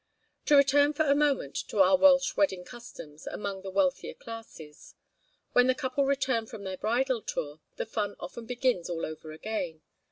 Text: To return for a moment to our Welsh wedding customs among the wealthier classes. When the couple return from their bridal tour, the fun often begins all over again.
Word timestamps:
To 0.45 0.55
return 0.55 0.93
for 0.93 1.03
a 1.05 1.13
moment 1.13 1.55
to 1.67 1.77
our 1.77 1.95
Welsh 1.95 2.35
wedding 2.35 2.63
customs 2.65 3.27
among 3.27 3.61
the 3.61 3.69
wealthier 3.69 4.15
classes. 4.15 4.95
When 5.53 5.67
the 5.67 5.75
couple 5.75 6.05
return 6.05 6.47
from 6.47 6.63
their 6.63 6.77
bridal 6.77 7.21
tour, 7.21 7.59
the 7.75 7.85
fun 7.85 8.15
often 8.19 8.47
begins 8.47 8.89
all 8.89 9.05
over 9.05 9.31
again. 9.31 9.83